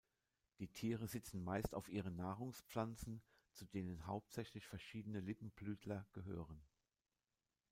Die 0.57 0.67
Tiere 0.67 1.05
sitzen 1.05 1.43
meist 1.43 1.75
auf 1.75 1.87
ihren 1.87 2.15
Nahrungspflanzen, 2.15 3.21
zu 3.53 3.65
denen 3.65 4.07
hauptsächlich 4.07 4.65
verschiedene 4.65 5.19
Lippenblütler 5.19 6.07
gehören. 6.11 6.59